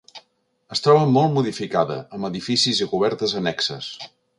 [0.75, 3.97] Es troba molt modificada, amb edificis i cobertes annexes.